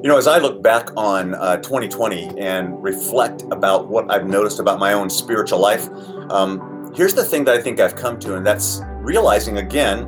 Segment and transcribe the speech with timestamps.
[0.00, 4.60] You know, as I look back on uh, 2020 and reflect about what I've noticed
[4.60, 5.88] about my own spiritual life,
[6.30, 10.04] um, here's the thing that I think I've come to, and that's realizing again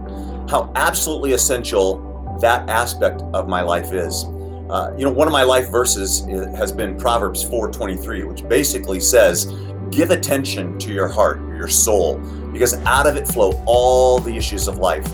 [0.48, 4.26] how absolutely essential that aspect of my life is.
[4.70, 6.24] Uh, you know, one of my life verses
[6.56, 9.52] has been Proverbs 4:23, which basically says,
[9.90, 12.20] "Give attention to your heart, your soul,
[12.52, 15.04] because out of it flow all the issues of life."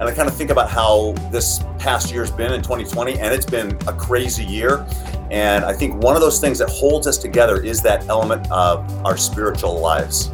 [0.00, 3.46] And I kind of think about how this past year's been in 2020, and it's
[3.46, 4.84] been a crazy year.
[5.30, 9.06] And I think one of those things that holds us together is that element of
[9.06, 10.32] our spiritual lives.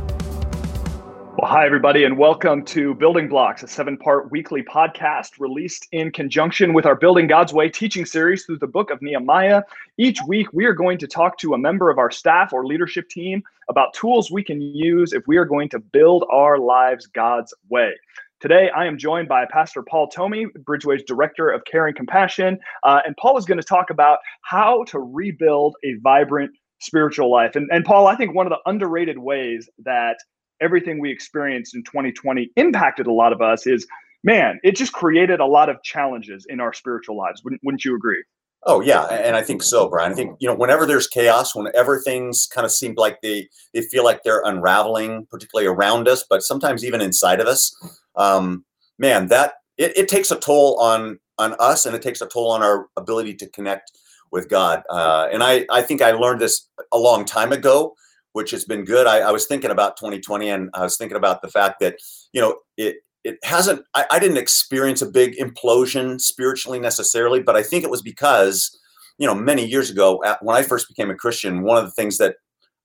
[1.37, 6.11] Well, hi, everybody, and welcome to Building Blocks, a seven part weekly podcast released in
[6.11, 9.63] conjunction with our Building God's Way teaching series through the book of Nehemiah.
[9.99, 13.11] Each week, we are going to talk to a member of our staff or leadership
[13.11, 17.53] team about tools we can use if we are going to build our lives God's
[17.69, 17.93] way.
[18.41, 22.59] Today, I am joined by Pastor Paul Tomey, Bridgeway's Director of Care and Compassion.
[22.85, 27.55] Uh, and Paul is going to talk about how to rebuild a vibrant spiritual life.
[27.55, 30.17] And, and Paul, I think one of the underrated ways that
[30.63, 33.87] everything we experienced in 2020 impacted a lot of us is
[34.25, 37.45] man, it just created a lot of challenges in our spiritual lives.
[37.45, 38.23] Wouldn't, wouldn't you agree?
[38.65, 40.13] Oh yeah, and I think so, Brian.
[40.13, 43.81] I think you know whenever there's chaos, whenever things kind of seem like they they
[43.81, 47.75] feel like they're unraveling, particularly around us, but sometimes even inside of us,
[48.17, 48.65] um,
[48.99, 52.51] man, that it, it takes a toll on on us, and it takes a toll
[52.51, 53.93] on our ability to connect
[54.31, 54.83] with God.
[54.91, 57.95] Uh, and I I think I learned this a long time ago,
[58.35, 59.07] which has been good.
[59.07, 61.97] I, I was thinking about 2020, and I was thinking about the fact that
[62.35, 67.57] you know it it hasn't I, I, didn't experience a big implosion spiritually necessarily but
[67.57, 68.77] i think it was because
[69.19, 72.19] you know many years ago when i first became a christian one of the things
[72.19, 72.37] that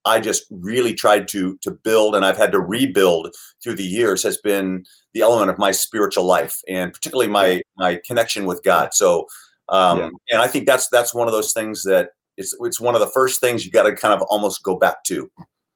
[0.05, 4.23] i just really tried to to build and i've had to rebuild through the years
[4.23, 8.93] has been the element of my spiritual life and particularly my my connection with god
[8.93, 9.25] so
[9.69, 10.09] um yeah.
[10.31, 13.07] and i think that's that's one of those things that it's it's one of the
[13.07, 15.29] first things you got to kind of almost go back to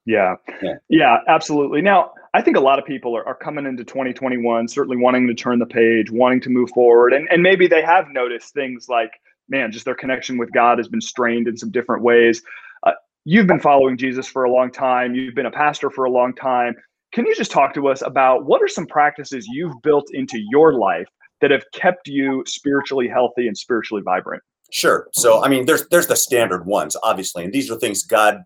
[0.09, 0.35] yeah.
[0.63, 0.73] yeah.
[0.89, 1.81] Yeah, absolutely.
[1.81, 5.33] Now, I think a lot of people are, are coming into 2021 certainly wanting to
[5.33, 7.13] turn the page, wanting to move forward.
[7.13, 9.11] And, and maybe they have noticed things like,
[9.47, 12.41] man, just their connection with God has been strained in some different ways.
[12.83, 12.91] Uh,
[13.25, 16.33] you've been following Jesus for a long time, you've been a pastor for a long
[16.35, 16.75] time.
[17.11, 20.73] Can you just talk to us about what are some practices you've built into your
[20.73, 21.07] life
[21.41, 24.43] that have kept you spiritually healthy and spiritually vibrant?
[24.71, 25.07] Sure.
[25.13, 28.43] So, I mean, there's there's the standard ones, obviously, and these are things God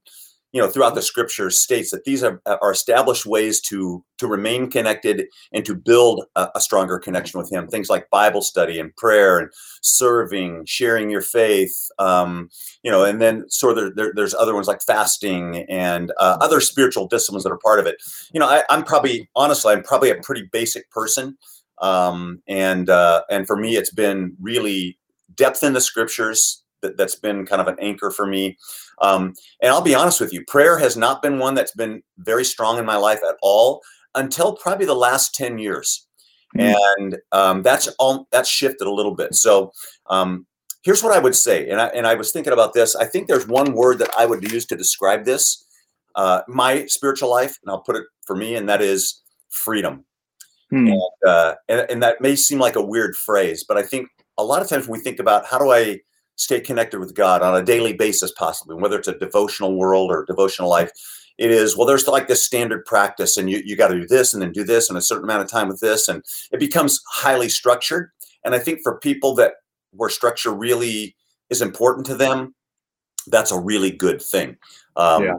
[0.54, 4.70] you know throughout the scriptures states that these are, are established ways to to remain
[4.70, 7.68] connected and to build a, a, stronger connection with him.
[7.68, 9.50] Things like bible study and prayer and
[9.82, 12.50] serving sharing your faith um,
[12.84, 16.62] you know and then sort of there, there's other ones like fasting and uh, other
[16.62, 18.02] spiritual disciplines that are part of it.
[18.32, 21.38] You know I, i'm probably honestly i'm probably a pretty basic person
[21.82, 24.98] um, and uh, and for me it's been really
[25.36, 28.58] depth in the scriptures that, has been kind of an anchor for me.
[29.02, 32.46] Um, and I'll be honest with you, prayer has not been one that's been very
[32.46, 33.82] strong in my life at all
[34.16, 36.08] until probably the last 10 years.
[36.56, 36.76] Mm.
[36.98, 39.34] And um, that's all that's shifted a little bit.
[39.34, 39.72] So
[40.10, 40.46] um,
[40.84, 41.70] here's what I would say.
[41.70, 42.96] And I, and I was thinking about this.
[42.96, 45.66] I think there's one word that I would use to describe this,
[46.16, 50.06] uh, my spiritual life, and I'll put it for me, and that is freedom.
[50.70, 50.88] Hmm.
[50.88, 54.44] And, uh, and, and that may seem like a weird phrase, but I think a
[54.44, 56.00] lot of times when we think about how do I
[56.36, 60.26] stay connected with God on a daily basis, possibly, whether it's a devotional world or
[60.26, 60.92] devotional life.
[61.38, 64.34] It is, well, there's like this standard practice, and you, you got to do this
[64.34, 66.08] and then do this and a certain amount of time with this.
[66.08, 68.12] And it becomes highly structured.
[68.46, 69.54] And I think for people that
[69.92, 71.16] where structure really
[71.50, 72.54] is important to them,
[73.28, 74.58] that's a really good thing.
[74.96, 75.36] Um, yeah.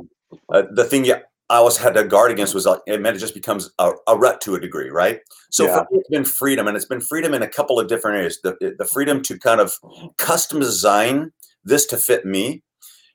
[0.48, 1.16] Uh, the thing you
[1.50, 4.16] I always had to guard against was like it meant it just becomes a, a
[4.16, 5.20] rut to a degree, right?
[5.50, 5.84] So yeah.
[5.90, 8.38] it's been freedom, and it's been freedom in a couple of different areas.
[8.42, 9.74] The the freedom to kind of
[10.16, 11.32] custom design
[11.64, 12.62] this to fit me.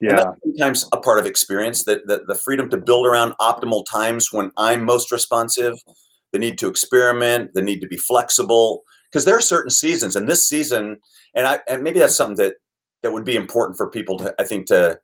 [0.02, 0.32] Yeah.
[0.44, 4.50] sometimes a part of experience that the, the freedom to build around optimal times when
[4.56, 5.74] I'm most responsive,
[6.32, 8.84] the need to experiment, the need to be flexible.
[9.12, 11.00] Because there are certain seasons, and this season,
[11.34, 12.56] and I and maybe that's something that
[13.02, 15.00] that would be important for people to I think to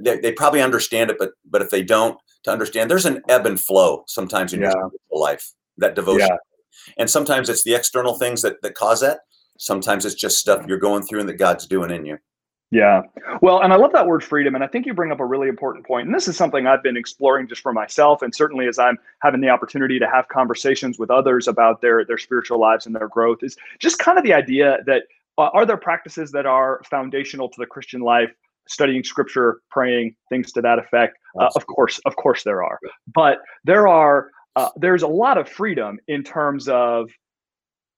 [0.00, 3.46] they, they probably understand it, but but if they don't, to understand there's an ebb
[3.46, 4.72] and flow sometimes in yeah.
[4.74, 6.28] your life, that devotion.
[6.28, 6.36] Yeah.
[6.98, 9.20] And sometimes it's the external things that, that cause that.
[9.58, 12.18] Sometimes it's just stuff you're going through and that God's doing in you.
[12.70, 13.02] Yeah.
[13.40, 14.56] Well, and I love that word freedom.
[14.56, 16.06] And I think you bring up a really important point.
[16.06, 18.22] And this is something I've been exploring just for myself.
[18.22, 22.18] And certainly as I'm having the opportunity to have conversations with others about their, their
[22.18, 25.04] spiritual lives and their growth, is just kind of the idea that
[25.38, 28.32] uh, are there practices that are foundational to the Christian life
[28.68, 31.16] studying scripture, praying, things to that effect.
[31.38, 32.78] Uh, of course, of course, there are,
[33.14, 37.10] but there are uh, there's a lot of freedom in terms of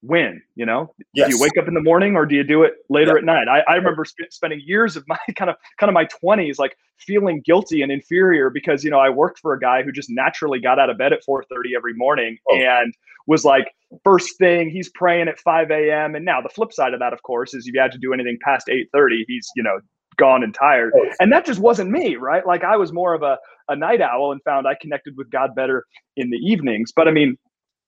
[0.02, 0.92] when you know?
[1.14, 1.28] Yes.
[1.28, 3.48] do you wake up in the morning or do you do it later at night?
[3.48, 6.76] I, I remember sp- spending years of my kind of kind of my 20s like
[6.98, 10.58] feeling guilty and inferior because you know i worked for a guy who just naturally
[10.58, 12.56] got out of bed at 4.30 every morning oh.
[12.56, 12.94] and
[13.26, 13.70] was like
[14.02, 17.22] first thing he's praying at 5 a.m and now the flip side of that of
[17.22, 19.78] course is if you had to do anything past 8.30 he's you know
[20.16, 21.08] gone and tired oh.
[21.20, 23.36] and that just wasn't me right like i was more of a,
[23.68, 25.84] a night owl and found i connected with god better
[26.16, 27.36] in the evenings but i mean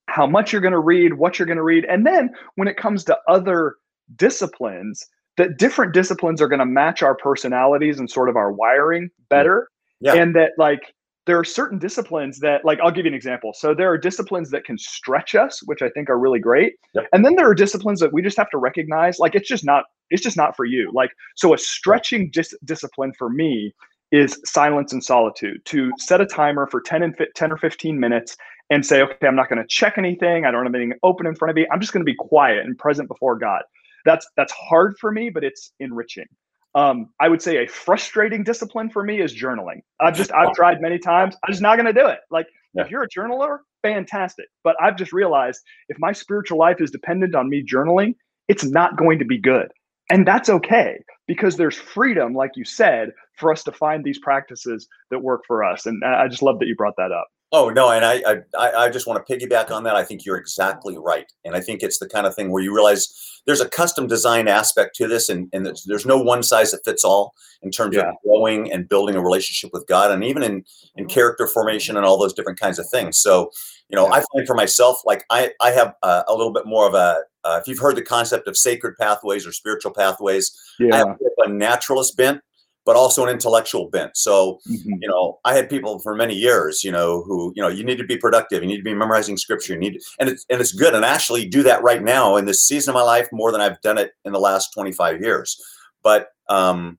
[0.08, 1.84] how much you're going to read, what you're going to read.
[1.84, 3.76] And then when it comes to other
[4.16, 9.10] disciplines, that different disciplines are going to match our personalities and sort of our wiring
[9.28, 9.68] better.
[10.00, 10.14] Yeah.
[10.14, 10.94] And that like
[11.28, 13.52] there are certain disciplines that like I'll give you an example.
[13.54, 16.76] So there are disciplines that can stretch us, which I think are really great.
[16.94, 17.04] Yep.
[17.12, 19.84] And then there are disciplines that we just have to recognize like it's just not
[20.08, 20.90] it's just not for you.
[20.94, 23.74] Like so a stretching dis- discipline for me
[24.10, 28.34] is silence and solitude to set a timer for 10 and 10 or 15 minutes
[28.70, 30.46] and say, okay, I'm not going to check anything.
[30.46, 31.66] I don't have anything open in front of me.
[31.70, 33.62] I'm just going to be quiet and present before God.
[34.06, 36.26] That's that's hard for me, but it's enriching.
[36.74, 39.80] Um, I would say a frustrating discipline for me is journaling.
[40.00, 41.36] I've just I've tried many times.
[41.44, 42.20] I'm just not going to do it.
[42.30, 42.84] Like yeah.
[42.84, 44.46] if you're a journaler, fantastic.
[44.64, 48.14] But I've just realized if my spiritual life is dependent on me journaling,
[48.48, 49.68] it's not going to be good.
[50.10, 54.88] And that's okay because there's freedom, like you said, for us to find these practices
[55.10, 55.84] that work for us.
[55.84, 57.28] And I just love that you brought that up.
[57.50, 58.22] Oh no, and I,
[58.58, 59.96] I I just want to piggyback on that.
[59.96, 62.74] I think you're exactly right, and I think it's the kind of thing where you
[62.74, 66.72] realize there's a custom design aspect to this, and and there's, there's no one size
[66.72, 68.10] that fits all in terms yeah.
[68.10, 70.62] of growing and building a relationship with God, and even in
[70.96, 73.16] in character formation and all those different kinds of things.
[73.16, 73.50] So,
[73.88, 74.16] you know, yeah.
[74.16, 77.22] I find for myself, like I I have a, a little bit more of a
[77.44, 80.94] uh, if you've heard the concept of sacred pathways or spiritual pathways, yeah.
[80.94, 82.42] I have a naturalist bent
[82.88, 84.16] but also an intellectual bent.
[84.16, 84.94] So, mm-hmm.
[85.02, 87.98] you know, I had people for many years, you know, who, you know, you need
[87.98, 90.72] to be productive, you need to be memorizing scripture, you need, and it's and it's
[90.72, 90.94] good.
[90.94, 93.60] And I actually do that right now in this season of my life more than
[93.60, 95.62] I've done it in the last 25 years.
[96.02, 96.98] But um,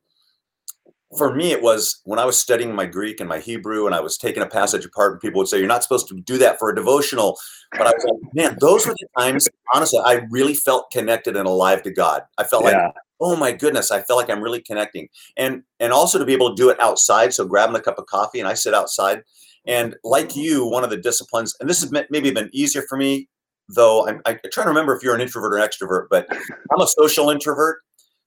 [1.18, 4.00] for me, it was when I was studying my Greek and my Hebrew, and I
[4.00, 6.60] was taking a passage apart, and people would say, "You're not supposed to do that
[6.60, 7.38] for a devotional."
[7.72, 11.48] But I was like, "Man, those were the times, honestly, I really felt connected and
[11.48, 12.24] alive to God.
[12.38, 12.86] I felt yeah.
[12.86, 15.08] like oh my goodness i feel like i'm really connecting
[15.38, 18.06] and and also to be able to do it outside so grabbing a cup of
[18.06, 19.24] coffee and i sit outside
[19.66, 23.28] and like you one of the disciplines and this has maybe been easier for me
[23.68, 26.82] though i'm i try to remember if you're an introvert or an extrovert but i'm
[26.82, 27.80] a social introvert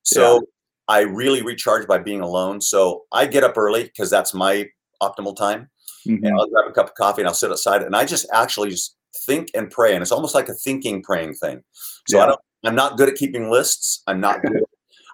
[0.02, 0.40] so yeah.
[0.92, 4.66] I really recharge by being alone so i get up early because that's my
[5.02, 5.68] optimal time
[6.06, 6.24] mm-hmm.
[6.24, 8.70] and i'll grab a cup of coffee and i'll sit outside and i just actually
[8.70, 8.96] just
[9.26, 11.62] think and pray and it's almost like a thinking praying thing
[12.08, 12.24] so yeah.
[12.24, 14.62] i don't i'm not good at keeping lists i'm not good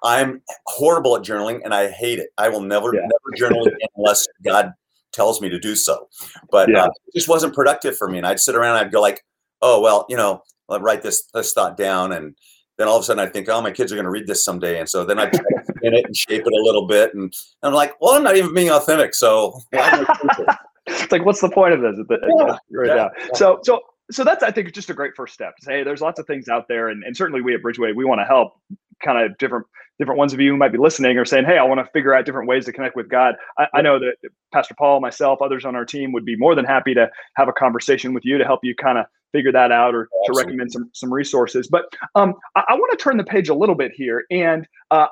[0.02, 2.30] I'm horrible at journaling and I hate it.
[2.38, 3.00] I will never, yeah.
[3.00, 4.72] never journal again unless God
[5.12, 6.08] tells me to do so.
[6.50, 6.84] But yeah.
[6.84, 8.18] uh, it just wasn't productive for me.
[8.18, 9.24] And I'd sit around and I'd go like,
[9.62, 12.12] oh, well, you know, I'll write this, this thought down.
[12.12, 12.36] And
[12.78, 14.44] then all of a sudden I think, oh, my kids are going to read this
[14.44, 14.78] someday.
[14.78, 15.44] And so then I spin
[15.94, 17.12] it and shape it a little bit.
[17.14, 17.32] And
[17.62, 19.14] I'm like, well, I'm not even being authentic.
[19.14, 21.98] So it's like, what's the point of this?
[22.08, 23.80] Yeah, right yeah, So, so,
[24.10, 25.54] so that's, I think, just a great first step.
[25.60, 28.06] Say, hey, there's lots of things out there, and, and certainly we at Bridgeway, we
[28.06, 28.58] want to help
[29.04, 29.66] kind of different
[29.98, 32.14] different ones of you who might be listening are saying, Hey, I want to figure
[32.14, 33.34] out different ways to connect with God.
[33.58, 34.14] I, I, know that
[34.52, 37.52] Pastor Paul, myself, others on our team would be more than happy to have a
[37.52, 40.42] conversation with you to help you kind of figure that out or Absolutely.
[40.42, 41.68] to recommend some, some resources.
[41.68, 44.24] But um, I, I want to turn the page a little bit here.
[44.30, 45.06] And uh,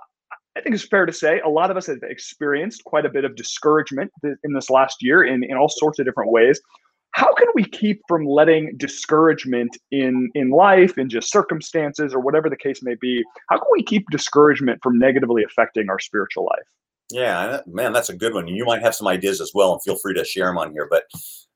[0.57, 3.25] I think it's fair to say a lot of us have experienced quite a bit
[3.25, 6.61] of discouragement in this last year in, in all sorts of different ways
[7.16, 12.50] how can we keep from letting discouragement in in life in just circumstances or whatever
[12.50, 16.66] the case may be how can we keep discouragement from negatively affecting our spiritual life?
[17.11, 18.46] Yeah man that's a good one.
[18.46, 20.87] You might have some ideas as well and feel free to share them on here
[20.90, 21.04] but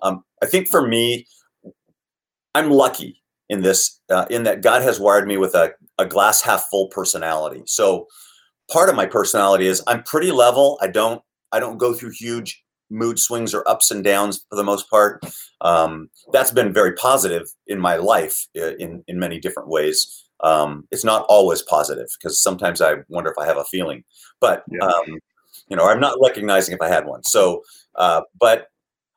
[0.03, 1.27] um, i think for me
[2.55, 6.41] i'm lucky in this uh, in that god has wired me with a, a glass
[6.41, 7.63] half full personality.
[7.67, 8.07] So
[8.71, 10.79] part of my personality is i'm pretty level.
[10.81, 11.21] I don't
[11.53, 15.25] i don't go through huge mood swings or ups and downs for the most part.
[15.61, 20.25] Um, that's been very positive in my life uh, in in many different ways.
[20.43, 24.05] Um, it's not always positive because sometimes I wonder if I have a feeling,
[24.41, 24.87] but yeah.
[24.87, 25.19] um,
[25.69, 27.23] you know, I'm not recognizing if I had one.
[27.25, 27.63] So,
[27.97, 28.69] uh, but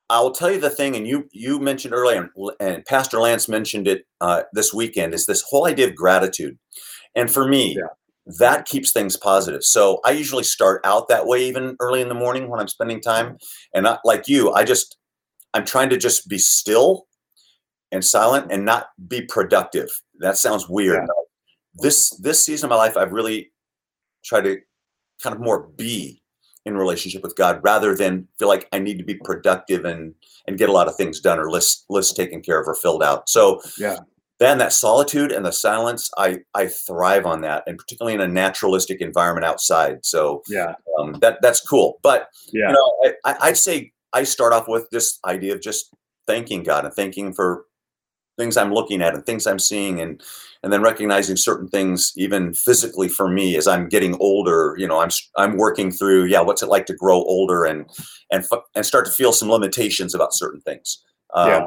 [0.10, 3.88] I will tell you the thing, and you you mentioned earlier, and Pastor Lance mentioned
[3.88, 6.58] it uh, this weekend, is this whole idea of gratitude.
[7.16, 7.88] And for me, yeah
[8.26, 9.64] that keeps things positive.
[9.64, 13.02] So I usually start out that way, even early in the morning when I'm spending
[13.02, 13.38] time.
[13.74, 14.98] And not like you, I just,
[15.54, 17.08] I'm trying to just be still
[17.92, 19.90] and silent and not be productive.
[20.20, 21.04] That sounds weird.
[21.04, 21.24] Yeah.
[21.82, 23.52] This, this season of my life, I've really
[24.24, 24.58] tried to
[25.22, 26.22] kind of more be
[26.66, 30.14] in relationship with God rather than feel like I need to be productive and,
[30.48, 33.04] and get a lot of things done or lists, lists taken care of or filled
[33.04, 33.28] out.
[33.28, 33.98] So yeah,
[34.44, 38.28] then that solitude and the silence, I I thrive on that, and particularly in a
[38.28, 40.06] naturalistic environment outside.
[40.06, 42.00] So yeah, um, that that's cool.
[42.04, 45.94] But yeah, you know, I, I'd say I start off with this idea of just
[46.28, 47.66] thanking God and thanking for
[48.38, 50.22] things I'm looking at and things I'm seeing and
[50.64, 55.00] and then recognizing certain things even physically for me as I'm getting older you know
[55.00, 57.86] I'm I'm working through yeah what's it like to grow older and
[58.32, 58.44] and
[58.76, 61.04] and start to feel some limitations about certain things
[61.36, 61.66] um, yeah.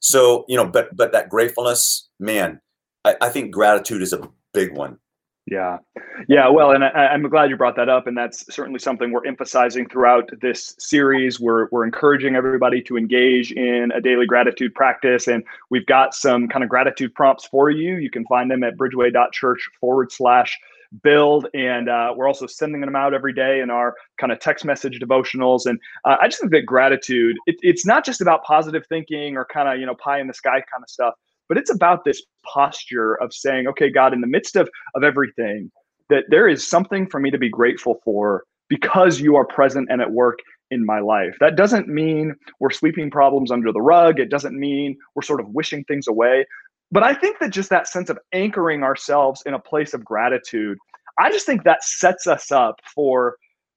[0.00, 2.60] So you know but but that gratefulness man
[3.04, 4.98] I, I think gratitude is a big one
[5.50, 5.78] yeah.
[6.28, 6.48] Yeah.
[6.48, 8.06] Well, and I, am glad you brought that up.
[8.06, 11.40] And that's certainly something we're emphasizing throughout this series.
[11.40, 15.26] We're, we're encouraging everybody to engage in a daily gratitude practice.
[15.26, 17.96] And we've got some kind of gratitude prompts for you.
[17.96, 20.56] You can find them at bridgeway.church forward slash
[21.02, 21.46] build.
[21.54, 24.98] And uh, we're also sending them out every day in our kind of text message
[25.00, 25.66] devotionals.
[25.66, 29.46] And uh, I just think that gratitude, it, it's not just about positive thinking or
[29.52, 31.14] kind of, you know, pie in the sky kind of stuff
[31.50, 35.68] but it's about this posture of saying, okay, God, in the midst of, of everything,
[36.08, 40.00] that there is something for me to be grateful for because you are present and
[40.00, 40.38] at work
[40.70, 41.36] in my life.
[41.40, 44.20] That doesn't mean we're sweeping problems under the rug.
[44.20, 46.46] It doesn't mean we're sort of wishing things away.
[46.92, 50.78] But I think that just that sense of anchoring ourselves in a place of gratitude,
[51.18, 53.36] I just think that sets us up for.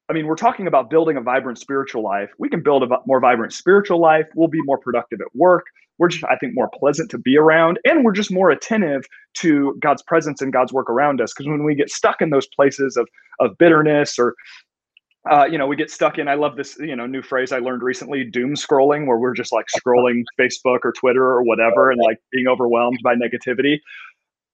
[0.09, 2.29] I mean, we're talking about building a vibrant spiritual life.
[2.37, 4.27] We can build a more vibrant spiritual life.
[4.35, 5.63] We'll be more productive at work
[5.97, 9.03] we're just i think more pleasant to be around and we're just more attentive
[9.33, 12.47] to god's presence and god's work around us because when we get stuck in those
[12.47, 13.07] places of
[13.39, 14.35] of bitterness or
[15.29, 16.27] uh, you know, we get stuck in.
[16.27, 19.53] I love this, you know, new phrase I learned recently: doom scrolling, where we're just
[19.53, 23.79] like scrolling Facebook or Twitter or whatever, and like being overwhelmed by negativity.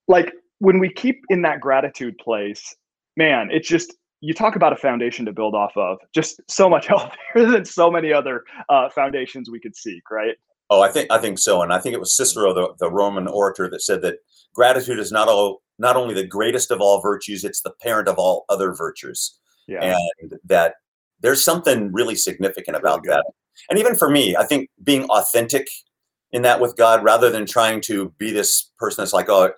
[0.08, 2.76] Like when we keep in that gratitude place,
[3.18, 5.98] man, it's just you talk about a foundation to build off of.
[6.14, 10.36] Just so much healthier than so many other uh, foundations we could seek, right?
[10.70, 13.28] Oh, I think I think so, and I think it was Cicero, the, the Roman
[13.28, 14.18] orator, that said that
[14.54, 18.20] gratitude is not all not only the greatest of all virtues; it's the parent of
[18.20, 19.40] all other virtues.
[19.70, 19.98] Yeah.
[20.20, 20.76] And that
[21.22, 23.26] there's something really significant about really that.
[23.70, 25.68] And even for me, I think being authentic
[26.32, 29.52] in that with God, rather than trying to be this person that's like, oh,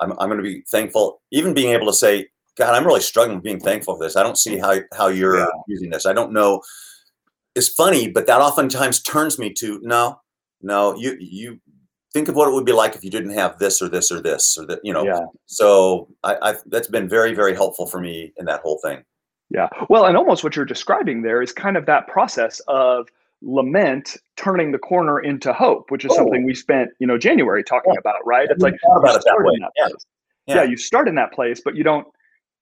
[0.00, 1.20] I'm, I'm going to be thankful.
[1.30, 4.16] Even being able to say, God, I'm really struggling with being thankful for this.
[4.16, 5.46] I don't see how how you're yeah.
[5.66, 6.06] using this.
[6.06, 6.62] I don't know.
[7.54, 10.20] It's funny, but that oftentimes turns me to no
[10.62, 11.60] no you you
[12.12, 14.20] think of what it would be like if you didn't have this or this or
[14.20, 15.20] this or that you know yeah.
[15.46, 19.02] so I, I that's been very very helpful for me in that whole thing
[19.54, 23.08] yeah well and almost what you're describing there is kind of that process of
[23.42, 26.16] lament turning the corner into hope which is oh.
[26.16, 27.98] something we spent you know january talking yeah.
[27.98, 29.58] about right it's like about it that way.
[29.58, 29.88] That yeah.
[30.46, 30.54] Yeah.
[30.56, 32.06] yeah you start in that place but you don't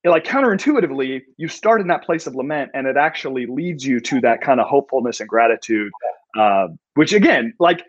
[0.04, 4.20] like counterintuitively you start in that place of lament and it actually leads you to
[4.22, 5.92] that kind of hopefulness and gratitude
[6.38, 7.84] uh, which again, like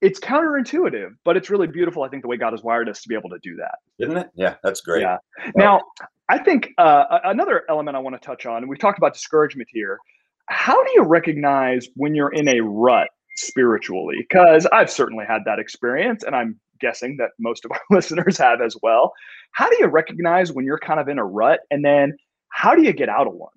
[0.00, 2.02] it's counterintuitive, but it's really beautiful.
[2.02, 3.78] I think the way God has wired us to be able to do that.
[3.98, 4.30] Isn't it?
[4.34, 5.02] Yeah, that's great.
[5.02, 5.18] Yeah.
[5.54, 5.82] Now,
[6.28, 9.68] I think uh, another element I want to touch on, and we've talked about discouragement
[9.70, 9.98] here.
[10.46, 14.16] How do you recognize when you're in a rut spiritually?
[14.18, 18.60] Because I've certainly had that experience, and I'm guessing that most of our listeners have
[18.60, 19.12] as well.
[19.52, 21.60] How do you recognize when you're kind of in a rut?
[21.70, 22.16] And then
[22.48, 23.50] how do you get out of one?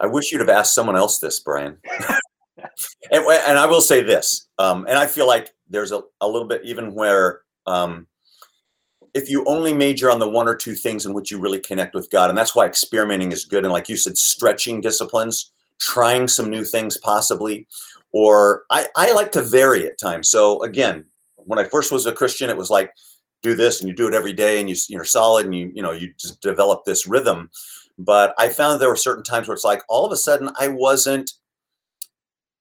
[0.00, 1.78] I wish you'd have asked someone else this, Brian.
[3.10, 6.46] and, and, I will say this, um, and I feel like there's a, a little
[6.46, 8.06] bit even where um,
[9.14, 11.94] if you only major on the one or two things in which you really connect
[11.94, 13.64] with God, and that's why experimenting is good.
[13.64, 17.66] And like you said, stretching disciplines, trying some new things possibly,
[18.12, 20.28] or I, I like to vary at times.
[20.28, 21.04] So again,
[21.36, 22.90] when I first was a Christian, it was like
[23.42, 25.82] do this and you do it every day and you, you're solid and you, you
[25.82, 27.50] know, you just develop this rhythm.
[27.98, 30.68] But I found there were certain times where it's like all of a sudden I
[30.68, 31.32] wasn't,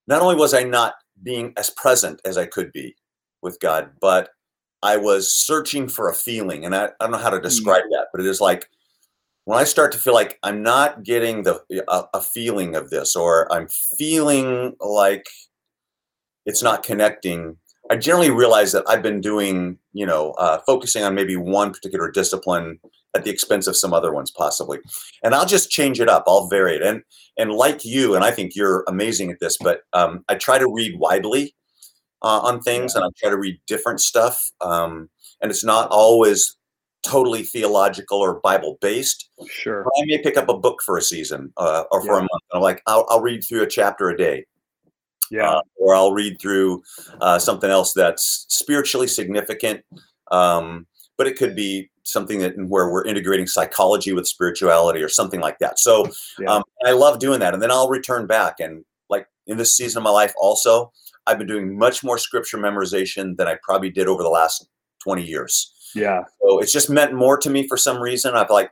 [0.08, 2.96] not only was I not being as present as I could be
[3.42, 4.30] with God, but
[4.84, 6.66] I was searching for a feeling.
[6.66, 7.94] And I, I don't know how to describe mm-hmm.
[7.94, 8.70] that, but it is like
[9.46, 13.16] when I start to feel like I'm not getting the a, a feeling of this,
[13.16, 15.28] or I'm feeling like
[16.46, 17.58] it's not connecting,
[17.90, 22.10] I generally realize that I've been doing, you know, uh, focusing on maybe one particular
[22.10, 22.80] discipline
[23.16, 24.80] at the expense of some other ones possibly
[25.24, 27.04] and i'll just change it up i'll vary it and
[27.38, 30.72] and like you and i think you're amazing at this but um, i try to
[30.72, 31.54] read widely
[32.24, 35.10] uh, on things and i try to read different stuff um,
[35.42, 36.58] and it's not always
[37.04, 41.02] totally theological or bible based sure but i may pick up a book for a
[41.02, 42.20] season uh, or for yeah.
[42.20, 44.46] a month i'm like I'll, I'll, read through a chapter a day
[45.32, 46.84] yeah uh, or i'll read through
[47.22, 49.84] uh, something else that's spiritually significant
[50.32, 50.86] um,
[51.18, 55.60] but it could be something that where we're integrating psychology with spirituality or something like
[55.60, 55.80] that.
[55.80, 56.10] So
[56.40, 56.56] yeah.
[56.56, 60.00] um, I love doing that, and then I'll return back and like in this season
[60.00, 60.92] of my life, also
[61.28, 64.68] I've been doing much more scripture memorization than I probably did over the last
[65.04, 65.74] 20 years.
[65.94, 66.24] Yeah.
[66.42, 68.36] So it's just meant more to me for some reason.
[68.36, 68.72] I've like,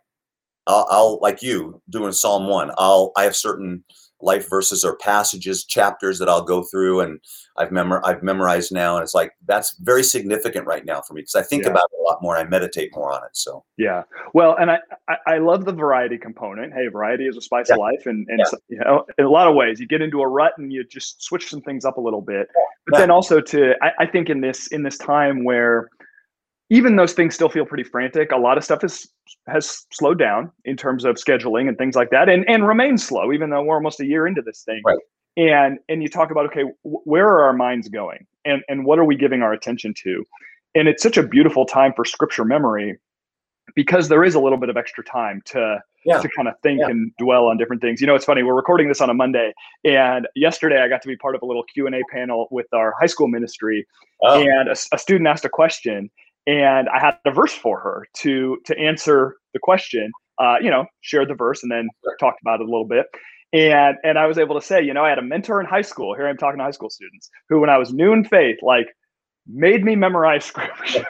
[0.69, 2.71] I'll, I'll like you doing Psalm one.
[2.77, 3.83] I'll I have certain
[4.21, 7.19] life verses or passages, chapters that I'll go through, and
[7.57, 11.21] I've memor I've memorized now, and it's like that's very significant right now for me
[11.21, 11.71] because I think Yeah.
[11.71, 12.35] about it a lot more.
[12.35, 13.31] and I meditate more on it.
[13.33, 14.03] So Yeah.
[14.33, 16.73] Well, and I, I, I love the variety component.
[16.73, 18.05] Hey, variety is a spice of life.
[18.05, 18.45] And, and Yeah.
[18.45, 20.83] so- you know, in a lot of ways, you get into a rut and you
[20.83, 22.49] just switch some things up a little bit.
[22.87, 22.99] But Yeah.
[23.03, 25.89] then also to, I, I think in this, in this time where
[26.69, 29.07] even those things still feel pretty frantic, a lot of stuff is,
[29.47, 33.33] has slowed down in terms of scheduling and things like that and, and remains slow,
[33.33, 34.81] even though we're almost a year into this thing.
[34.85, 34.99] Right.
[35.37, 39.05] And, and you talk about, okay, where are our minds going and, and what are
[39.05, 40.23] we giving our attention to?
[40.75, 42.97] And it's such a beautiful time for scripture memory
[43.75, 46.19] because there is a little bit of extra time to Yeah.
[46.21, 46.89] to kind of think Yeah.
[46.89, 48.01] and dwell on different things.
[48.01, 48.41] You know, it's funny.
[48.43, 51.45] We're recording this on a Monday, and yesterday I got to be part of a
[51.45, 53.85] little Q and A panel with our high school ministry,
[54.23, 56.09] oh, and a, a student asked a question,
[56.47, 60.11] and I had a verse for her to to answer the question.
[60.39, 63.05] Uh, you know, shared the verse and then talked about it a little bit.
[63.51, 65.81] And and I was able to say, you know, I had a mentor in high
[65.81, 66.15] school.
[66.15, 68.87] Here I'm talking to high school students who, when I was new in faith, like
[69.47, 71.05] made me memorize scripture.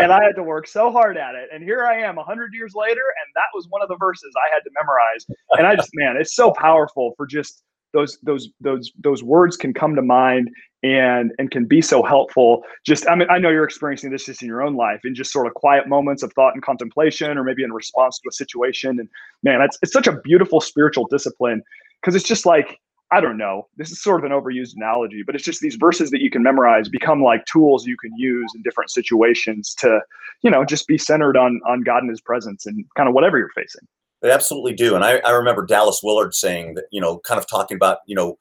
[0.00, 1.48] and I had to work so hard at it.
[1.52, 4.52] And here I am 100 years later, and that was one of the verses I
[4.52, 5.26] had to memorize.
[5.58, 9.72] And I just, man, it's so powerful for just those those those those words can
[9.72, 10.50] come to mind
[10.84, 14.42] and and can be so helpful just i mean i know you're experiencing this just
[14.42, 17.42] in your own life in just sort of quiet moments of thought and contemplation or
[17.42, 19.08] maybe in response to a situation and
[19.42, 21.62] man it's, it's such a beautiful spiritual discipline
[22.00, 22.78] because it's just like
[23.12, 23.68] I don't know.
[23.76, 26.42] This is sort of an overused analogy, but it's just these verses that you can
[26.42, 30.00] memorize become like tools you can use in different situations to,
[30.42, 33.38] you know, just be centered on on God and His presence and kind of whatever
[33.38, 33.86] you're facing.
[34.20, 34.96] they absolutely do.
[34.96, 38.16] And I, I remember Dallas Willard saying that, you know, kind of talking about, you
[38.16, 38.36] know,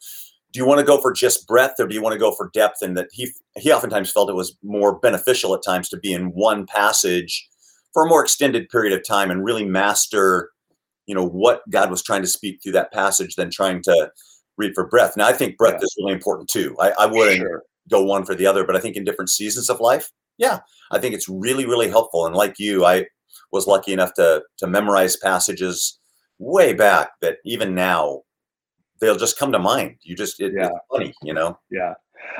[0.53, 2.49] do you want to go for just breadth or do you want to go for
[2.53, 2.81] depth?
[2.81, 6.27] And that he he oftentimes felt it was more beneficial at times to be in
[6.27, 7.49] one passage
[7.93, 10.51] for a more extended period of time and really master,
[11.07, 14.11] you know, what God was trying to speak through that passage than trying to
[14.57, 15.17] read for breadth.
[15.17, 15.85] Now I think breadth Yeah.
[15.85, 16.75] is really important too.
[16.79, 17.63] I, I wouldn't Sure.
[17.89, 20.59] go one for the other, but I think in different seasons of life, yeah,
[20.91, 22.25] I think it's really, really helpful.
[22.27, 23.05] And like you, I
[23.51, 25.99] was lucky enough to to memorize passages
[26.39, 28.21] way back that even now
[29.03, 29.97] they'll just come to mind.
[30.01, 30.67] You just it, Yeah.
[30.67, 31.59] it's funny, you know.
[31.69, 31.93] Yeah.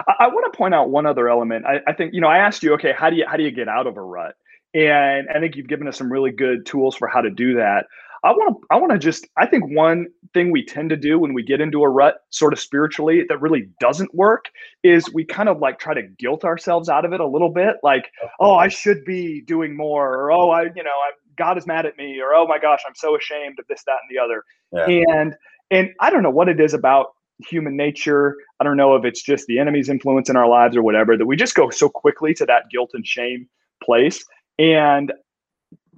[0.08, 1.66] I, I want to point out one other element.
[1.66, 3.52] I, I think, you know, I asked you, okay, how do you how do you
[3.52, 4.36] get out of a rut?
[4.74, 7.86] And I think you've given us some really good tools for how to do that.
[8.26, 11.20] I want to I want to just I think one thing we tend to do
[11.20, 14.46] when we get into a rut sort of spiritually that really doesn't work
[14.84, 17.76] is we kind of like try to guilt ourselves out of it a little bit
[17.84, 21.68] like oh I should be doing more or oh I you know I, God is
[21.68, 24.24] mad at me or oh my gosh I'm so ashamed of this that and the
[24.24, 25.04] other Yeah.
[25.20, 25.36] and
[25.72, 27.08] and I don't know what it is about
[27.48, 28.38] human nature.
[28.60, 31.26] I don't know if it's just the enemy's influence in our lives or whatever that
[31.26, 33.48] we just go so quickly to that guilt and shame
[33.84, 34.24] place.
[34.60, 35.12] And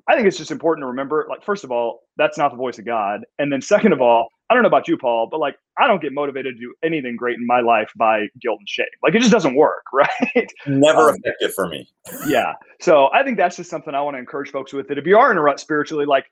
[0.07, 2.79] I think it's just important to remember like, first of all, that's not the voice
[2.79, 3.21] of God.
[3.39, 6.01] And then, second of all, I don't know about you, Paul, but like, I don't
[6.01, 8.85] get motivated to do anything great in my life by guilt and shame.
[9.01, 10.51] Like, it just doesn't work, right?
[10.67, 11.89] Never Um, effective for me.
[12.27, 12.53] yeah.
[12.79, 15.17] So I think that's just something I want to encourage folks with that if you
[15.17, 16.25] are in a rut spiritually, like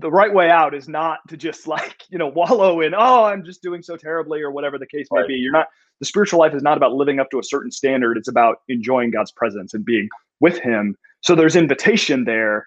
[0.00, 3.44] the right way out is not to just like, you know, wallow in, oh, I'm
[3.44, 5.34] just doing so terribly or whatever the case may be.
[5.34, 5.66] You're not,
[6.00, 8.16] the spiritual life is not about living up to a certain standard.
[8.16, 10.08] It's about enjoying God's presence and being
[10.40, 10.96] with Him.
[11.22, 12.66] So there's invitation there,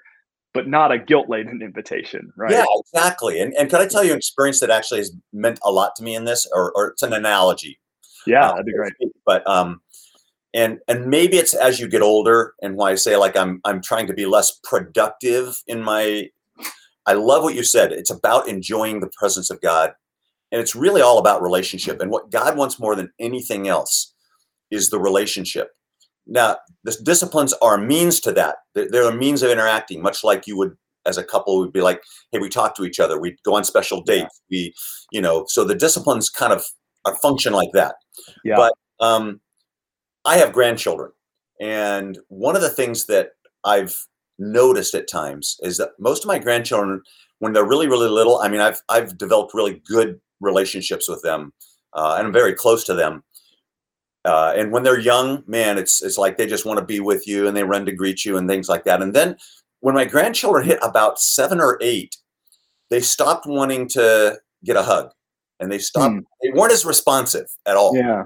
[0.53, 2.51] but not a guilt laden invitation, right?
[2.51, 3.41] Yeah, exactly.
[3.41, 6.03] And and could I tell you an experience that actually has meant a lot to
[6.03, 7.79] me in this, or or it's an analogy.
[8.25, 8.93] Yeah, uh, that'd be great.
[9.25, 9.81] But um,
[10.53, 13.81] and and maybe it's as you get older, and why I say like I'm I'm
[13.81, 16.29] trying to be less productive in my.
[17.05, 17.91] I love what you said.
[17.91, 19.91] It's about enjoying the presence of God,
[20.51, 21.99] and it's really all about relationship.
[22.01, 24.13] And what God wants more than anything else
[24.71, 25.69] is the relationship.
[26.25, 28.57] Now, the disciplines are means to that.
[28.73, 32.01] They're, a means of interacting, much like you would as a couple would be like,
[32.31, 34.15] hey, we talk to each other, we go on special Yeah.
[34.21, 34.73] dates, we,
[35.11, 36.63] you know, so the disciplines kind of
[37.03, 37.95] are function like that.
[38.45, 38.55] Yeah.
[38.55, 38.73] But
[39.05, 39.41] um,
[40.23, 41.11] I have grandchildren,
[41.59, 43.31] and one of the things that
[43.65, 44.05] I've
[44.39, 47.01] noticed at times is that most of my grandchildren,
[47.39, 51.53] when they're really, really little, I mean, I've I've developed really good relationships with them,
[51.93, 53.23] uh, and I'm very close to them.
[54.25, 57.27] Uh, and when they're young, man, it's it's like they just want to be with
[57.27, 59.01] you and they run to greet you and things like that.
[59.01, 59.35] And then
[59.81, 62.15] when my grandchildren hit about seven or eight,
[62.89, 65.11] they stopped wanting to get a hug,
[65.59, 66.13] and they stopped.
[66.13, 66.19] Hmm.
[66.41, 68.23] They weren't as responsive at all Yeah.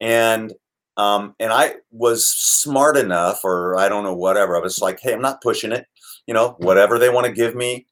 [0.00, 0.52] and
[0.96, 5.12] um and i was smart enough or i don't know whatever i was like hey
[5.12, 5.86] i'm not pushing it
[6.26, 7.86] you know whatever they want to give me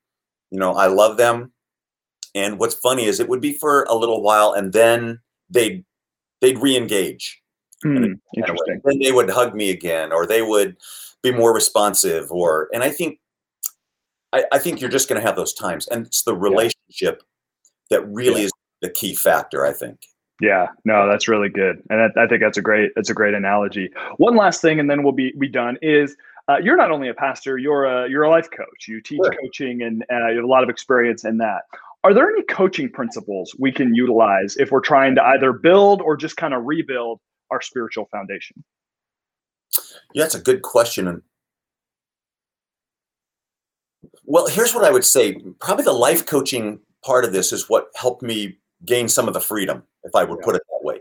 [0.51, 1.51] you know i love them
[2.35, 5.85] and what's funny is it would be for a little while and then they'd
[6.41, 7.41] they'd re-engage.
[7.83, 8.81] Hmm, interesting.
[8.85, 10.77] Then they would hug me again, or they would
[11.23, 13.19] be more responsive, or and I think
[14.33, 16.75] I, I think you're just going to have those times, and it's the relationship
[17.91, 17.99] yeah.
[17.99, 18.47] that really yeah.
[18.47, 19.65] is the key factor.
[19.65, 20.01] I think.
[20.41, 23.35] Yeah, no, that's really good, and I, I think that's a great that's a great
[23.35, 23.91] analogy.
[24.17, 25.77] One last thing, and then we'll be be done.
[25.83, 26.17] Is
[26.49, 28.89] uh, you're not only a pastor, you're a you're a life coach.
[28.89, 29.35] You teach sure.
[29.43, 31.63] coaching, and uh, you have a lot of experience in that.
[32.03, 36.17] Are there any coaching principles we can utilize if we're trying to either build or
[36.17, 38.65] just kind of rebuild our spiritual foundation?
[40.15, 41.07] Yeah, that's a good question.
[41.07, 41.23] And
[44.25, 45.37] well, here's what I would say.
[45.61, 49.41] Probably the life coaching part of this is what helped me gain some of the
[49.41, 50.45] freedom, if I would yeah.
[50.45, 51.01] put it that way,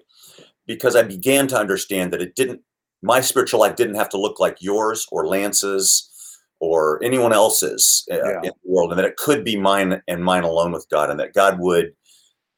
[0.65, 2.62] because I began to understand that it didn't.
[3.02, 6.10] My spiritual life didn't have to look like yours or Lance's
[6.60, 8.42] or anyone else's uh, yeah.
[8.44, 11.20] in the world, and that it could be mine and mine alone with God, and
[11.20, 11.94] that God would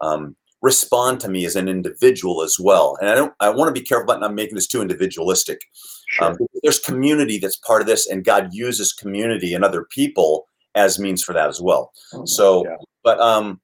[0.02, 2.98] um, respond to me as an individual as well.
[3.00, 5.62] And I don't, I want to be careful about not making this too individualistic.
[6.10, 6.30] Sure.
[6.30, 10.98] Um, there's community that's part of this, and God uses community and other people as
[10.98, 11.92] means for that as well.
[12.14, 12.78] Oh, so, yeah.
[13.04, 13.60] but um,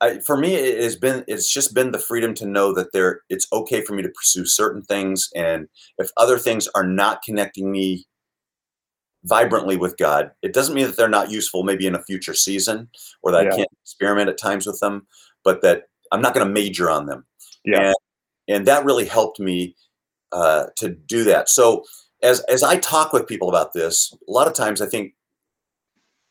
[0.00, 3.20] I, for me, it has been it's just been the freedom to know that there
[3.28, 7.70] it's okay for me to pursue certain things, and if other things are not connecting
[7.70, 8.06] me
[9.24, 11.64] vibrantly with God, it doesn't mean that they're not useful.
[11.64, 12.88] Maybe in a future season,
[13.22, 13.52] or that yeah.
[13.52, 15.06] I can't experiment at times with them,
[15.44, 17.26] but that I'm not going to major on them.
[17.64, 17.88] Yeah.
[17.88, 17.94] And,
[18.48, 19.76] and that really helped me
[20.32, 21.48] uh, to do that.
[21.50, 21.84] So
[22.22, 25.14] as as I talk with people about this, a lot of times I think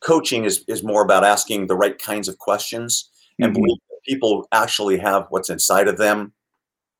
[0.00, 3.08] coaching is is more about asking the right kinds of questions
[3.40, 3.44] mm-hmm.
[3.44, 6.32] and believe that people actually have what's inside of them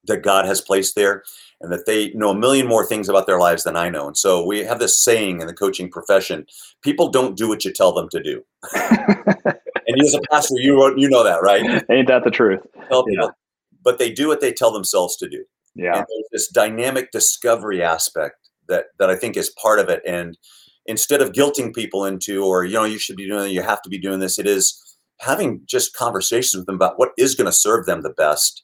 [0.04, 1.22] that God has placed there
[1.60, 4.06] and that they know a million more things about their lives than I know.
[4.06, 6.46] And so we have this saying in the coaching profession,
[6.82, 8.42] people don't do what you tell them to do.
[8.74, 11.84] and you as a pastor, you you know that, right?
[11.90, 12.66] Ain't that the truth?
[12.90, 13.28] Yeah.
[13.82, 15.44] But they do what they tell themselves to do.
[15.74, 15.98] Yeah.
[15.98, 20.02] And there's this dynamic discovery aspect that that I think is part of it.
[20.06, 20.38] And
[20.86, 23.90] instead of guilting people into, or you know, you should be doing you have to
[23.90, 24.89] be doing this, it is
[25.20, 28.62] having just conversations with them about what is going to serve them the best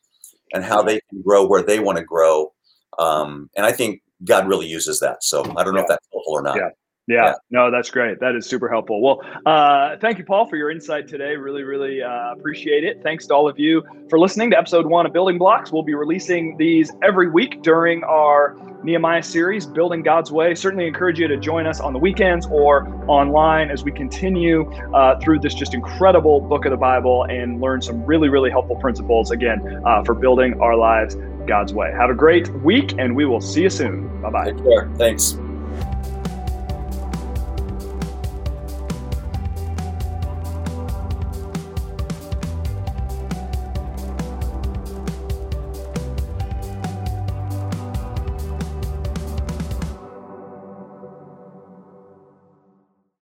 [0.53, 2.53] and how they can grow where they want to grow.
[2.99, 5.23] Um, and I think God really uses that.
[5.23, 5.83] So I don't know yeah.
[5.83, 6.57] if that's helpful or not.
[6.57, 6.71] Yeah.
[7.09, 8.19] Yeah, yeah, no, that's great.
[8.19, 9.01] That is super helpful.
[9.01, 11.37] Well, uh, thank you, Paul, for your insight today.
[11.37, 13.01] Really, really uh, appreciate it.
[13.05, 15.71] Thanks to all of you for listening to episode one of Building Blocks.
[15.71, 20.57] We'll be releasing these every week during our Nehemiah series, Building God's Way.
[20.57, 25.21] Certainly encourage you to join us on the weekends or online as we continue uh,
[25.21, 29.31] through this just incredible book of the Bible and learn some really, really helpful principles,
[29.31, 31.16] again, uh, for building our lives
[31.47, 31.92] God's way.
[31.92, 34.21] Have a great week, and we will see you soon.
[34.21, 34.45] Bye bye.
[34.47, 34.90] Take care.
[34.97, 35.38] Thanks.